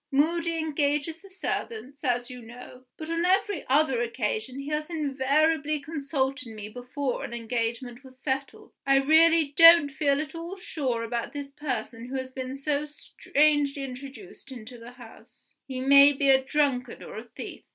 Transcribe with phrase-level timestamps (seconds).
[0.09, 5.79] Moody engages the servants, as you know; but on every other occasion he has invariably
[5.79, 8.71] consulted me before an engagement was settled.
[8.83, 13.83] I really don't feel at all sure about this person who has been so strangely
[13.83, 17.61] introduced into the house he may be a drunkard or a thief.